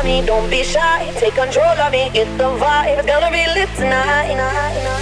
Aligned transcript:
over 0.00 0.08
me, 0.08 0.26
don't 0.26 0.48
be 0.50 0.62
shy. 0.62 1.10
Take 1.18 1.34
control 1.34 1.64
of 1.64 1.92
me, 1.92 2.10
get 2.12 2.26
the 2.38 2.44
vibe. 2.44 2.98
It's 2.98 3.06
gonna 3.06 3.30
be 3.30 3.44
lit 3.54 3.68
tonight. 3.76 4.36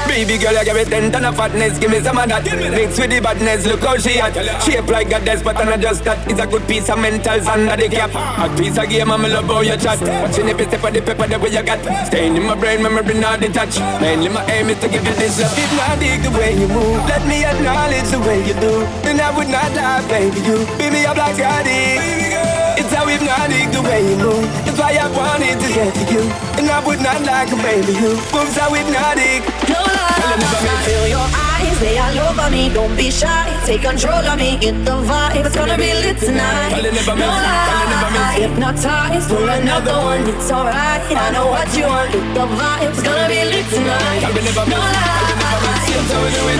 Baby 0.07 0.39
girl, 0.39 0.53
you 0.53 0.65
give 0.65 0.77
me 0.77 0.85
ten 0.85 1.13
ton 1.13 1.25
of 1.25 1.37
fatness, 1.37 1.79
give 1.79 1.91
me 1.91 2.01
some 2.01 2.19
of 2.19 2.29
that. 2.29 2.45
Mix 2.45 2.99
with 2.99 3.11
the 3.11 3.21
badness, 3.21 3.67
look 3.67 3.81
how 3.81 3.97
she 3.97 4.21
at. 4.21 4.35
Shape 4.63 4.89
like 4.89 5.13
a 5.13 5.21
desk, 5.25 5.45
but 5.45 5.57
I'm 5.57 5.67
not 5.67 5.81
just 5.81 6.05
that. 6.05 6.19
It's 6.29 6.41
a 6.41 6.47
good 6.47 6.67
piece 6.67 6.89
of 6.89 6.99
mentals 6.99 7.47
under 7.47 7.77
the 7.77 7.89
cap. 7.89 8.11
A 8.15 8.49
piece 8.57 8.79
of 8.79 8.89
game, 8.89 9.11
I'm 9.11 9.23
love 9.23 9.47
how 9.47 9.61
you 9.61 9.77
chat. 9.77 10.01
Watching 10.01 10.49
every 10.49 10.67
step 10.67 10.85
of 10.85 10.93
the 10.93 11.01
paper, 11.01 11.27
the 11.27 11.39
way 11.39 11.51
you 11.51 11.63
got. 11.63 11.81
Staying 12.07 12.37
in 12.37 12.45
my 12.45 12.55
brain, 12.55 12.83
memory 12.83 13.15
not 13.15 13.41
detached. 13.41 13.81
Mainly 14.01 14.29
my 14.29 14.45
aim 14.51 14.71
is 14.71 14.79
to 14.81 14.89
give 14.89 15.05
you 15.05 15.15
this 15.15 15.41
love. 15.41 15.59
If 15.59 15.71
not 15.77 15.99
dig 15.99 16.23
the 16.23 16.31
way 16.31 16.55
you 16.55 16.69
move, 16.69 16.99
let 17.07 17.27
me 17.27 17.45
acknowledge 17.45 18.09
the 18.11 18.21
way 18.21 18.41
you 18.47 18.55
do. 18.55 18.87
Then 19.03 19.21
I 19.21 19.31
would 19.37 19.49
not 19.49 19.73
lie, 19.75 20.03
baby. 20.09 20.41
You 20.41 20.67
beat 20.79 20.93
me 20.93 21.05
up 21.07 21.17
like 21.17 21.37
Scotty. 21.37 22.38
It's 22.79 22.95
how 22.95 23.07
hypnotic 23.11 23.75
the 23.75 23.83
way 23.83 24.07
you 24.07 24.17
move. 24.17 24.47
It's 24.63 24.79
why 24.79 24.95
I 24.95 25.11
wanted 25.11 25.59
to 25.59 25.69
get 25.75 25.91
to 25.99 26.05
you. 26.15 26.23
And 26.63 26.71
I 26.71 26.79
would 26.87 27.03
not 27.03 27.21
like 27.27 27.51
a 27.51 27.59
baby 27.59 27.91
who 27.93 28.15
moves 28.31 28.55
how 28.55 28.71
hypnotic. 28.71 29.43
No 29.67 29.83
lie, 29.83 30.15
I 30.23 30.79
feel 30.87 31.07
your 31.11 31.27
eyes, 31.27 31.79
they 31.83 31.99
all 31.99 32.31
over 32.31 32.49
me. 32.55 32.71
Don't 32.71 32.95
be 32.97 33.11
shy, 33.11 33.51
take 33.67 33.83
control 33.83 34.23
of 34.23 34.39
me. 34.39 34.59
Get 34.63 34.79
the 34.87 34.95
vibe, 35.03 35.45
it's 35.45 35.57
gonna 35.57 35.77
be 35.77 35.91
lit 35.91 36.19
tonight. 36.23 36.79
No 37.19 37.27
lie, 37.27 38.39
hypnotized 38.39 39.29
for 39.29 39.43
another 39.43 39.99
one. 39.99 40.23
It's 40.31 40.51
alright, 40.51 41.03
I 41.11 41.31
know 41.35 41.51
what 41.51 41.67
you 41.77 41.83
want. 41.83 42.13
Get 42.13 42.31
the 42.39 42.47
vibe, 42.47 42.95
it's 42.95 43.03
gonna 43.03 43.27
be 43.27 43.43
lit 43.43 43.67
tonight. 43.75 44.23
No 44.23 44.79
lie, 44.79 45.35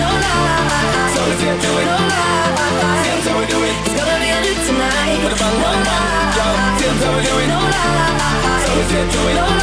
no 0.03 0.11
lie, 0.19 0.59
be 9.07 9.58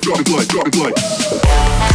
drop 0.00 0.18
the 0.18 0.24
blood, 0.24 0.48
drop 0.48 0.64
the 0.64 1.80
blood. 1.80 1.93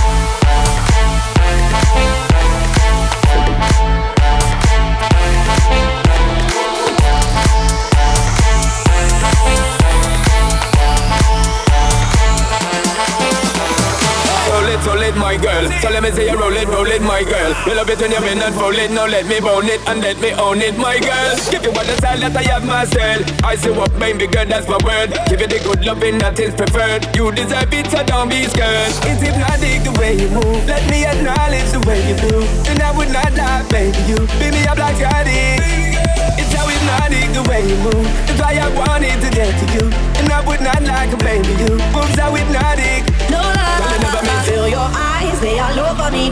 It 16.60 16.68
roll 16.68 16.88
it, 16.88 17.02
my 17.02 17.24
girl. 17.24 17.52
You 17.66 17.76
love 17.76 17.90
it 17.90 18.00
when 18.00 18.12
you're 18.12 18.26
in 18.26 18.40
and 18.40 18.56
fold 18.56 18.76
it. 18.76 18.92
Now 18.92 19.08
let 19.08 19.26
me 19.28 19.40
bone 19.40 19.66
it 19.66 19.82
and 19.88 20.02
let 20.02 20.20
me 20.20 20.32
own 20.34 20.62
it, 20.62 20.78
my 20.78 21.00
girl. 21.00 21.36
Give 21.52 21.64
you 21.64 21.72
all 21.72 21.86
the 21.86 21.96
style 21.98 22.20
that 22.20 22.36
I 22.36 22.44
have 22.52 22.66
myself. 22.66 23.24
I 23.44 23.56
say 23.56 23.72
what, 23.72 23.92
baby 24.00 24.28
girl, 24.28 24.46
that's 24.46 24.68
my 24.68 24.80
word. 24.84 25.16
Give 25.30 25.42
you 25.42 25.48
the 25.48 25.60
good 25.64 25.86
loving 25.86 26.18
that 26.20 26.40
is 26.40 26.54
preferred. 26.54 27.08
You 27.16 27.32
deserve 27.32 27.74
it, 27.74 27.88
so 27.88 28.04
don't 28.04 28.30
be 28.30 28.44
scared. 28.46 28.92
It's 29.08 29.22
hypnotic 29.24 29.84
the 29.88 29.94
way 30.00 30.20
you 30.20 30.30
move. 30.30 30.66
Let 30.68 30.84
me 30.90 31.06
acknowledge 31.06 31.70
the 31.72 31.82
way 31.88 32.00
you 32.04 32.16
do. 32.20 32.44
Then 32.68 32.82
I 32.82 32.92
would 32.96 33.12
not 33.12 33.32
lie, 33.34 33.64
baby. 33.72 33.98
You 34.10 34.20
beat 34.40 34.54
me 34.54 34.64
up 34.68 34.78
like 34.78 34.98
Scotty. 35.00 35.60
It's 36.36 36.52
how 36.54 36.68
hypnotic 36.68 37.32
the 37.32 37.44
way 37.48 37.64
you 37.64 37.78
move. 37.80 38.08
That's 38.28 38.40
why 38.40 38.60
I 38.60 38.68
wanted 38.76 39.16
to 39.24 39.30
get 39.32 39.52
to 39.56 39.66
you. 39.76 39.86
And 40.20 40.28
I 40.32 40.44
would 40.44 40.62
not 40.62 40.84
like 40.84 41.12
a 41.14 41.18
baby. 41.18 41.52
You 41.64 41.80
moves 41.96 42.20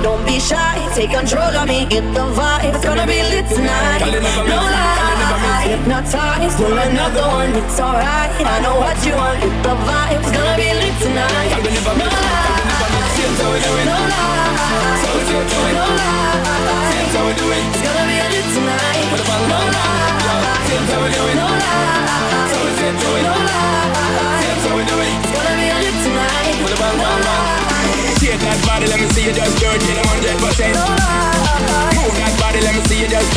Don't 0.08 0.26
be 0.26 0.40
shy, 0.40 0.80
take 0.96 1.12
control 1.12 1.54
of 1.60 1.68
me. 1.68 1.86
Get 1.86 2.06
the 2.14 2.24
vibe, 2.32 2.64
it's 2.64 2.82
gonna 2.82 3.06
be 3.06 3.20
lit 3.24 3.46
tonight. 3.50 4.00
No 4.48 4.56
lie, 4.56 5.68
hypnotized, 5.68 6.56
pull 6.56 6.78
another 6.78 7.28
one. 7.28 7.52
It's 7.52 7.78
alright, 7.78 8.32
I 8.40 8.62
know 8.64 8.80
what 8.80 8.96
you 9.06 9.14
want. 9.16 9.42
Get 9.42 9.64
the 9.64 9.76
vibe, 9.84 10.16
it's 10.18 10.32
gonna 10.32 10.56
be 10.56 10.70
lit 10.80 10.96
tonight. 11.04 11.50
No 11.52 11.60
lie, 11.60 11.76
no 11.76 11.92
lie, 11.92 11.98
no 11.98 12.06
lie. 12.06 12.67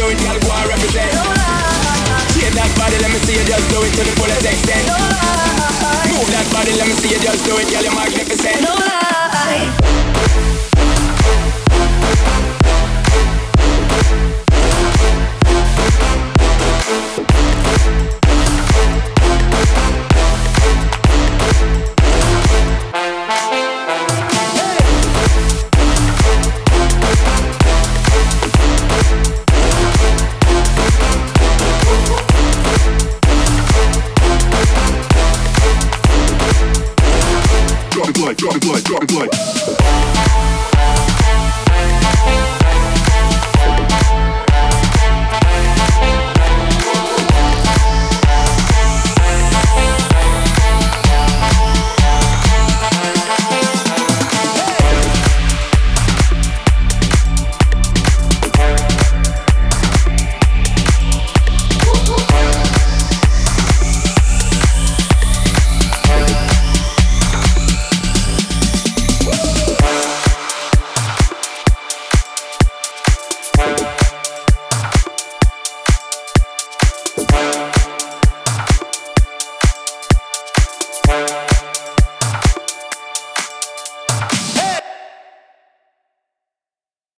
do 0.00 0.08
it, 0.08 0.18
girl, 0.24 0.38
go 0.40 0.52
and 0.56 0.68
represent. 0.68 1.12
No 1.12 1.24
lie. 1.28 2.24
Shake 2.32 2.54
that 2.56 2.72
body, 2.80 2.96
let 3.04 3.12
me 3.12 3.20
see 3.20 3.36
you 3.36 3.44
just 3.44 3.68
do 3.68 3.84
it 3.84 3.92
to 3.92 4.02
the 4.08 4.12
fullest 4.16 4.46
extent. 4.48 4.88
Move 6.08 6.30
that 6.32 6.46
body, 6.52 6.72
let 6.72 6.88
me 6.88 6.94
see 6.94 7.12
you 7.12 7.20
just 7.20 7.44
do 7.44 7.58
it, 7.58 7.68
girl, 7.68 7.84
you're 7.84 7.94
magnificent. 7.94 8.89
blood, 38.60 38.84
drop 38.84 39.06
blood. 39.06 40.79